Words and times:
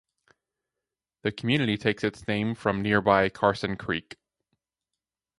The 1.21 1.31
community 1.31 1.77
takes 1.77 2.03
its 2.03 2.27
name 2.27 2.55
from 2.55 2.81
nearby 2.81 3.29
Carson 3.29 3.77
Creek. 3.77 4.17